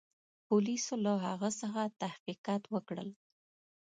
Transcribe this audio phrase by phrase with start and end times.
[0.47, 3.09] پولیسو له هغه څخه تحقیقات وکړل.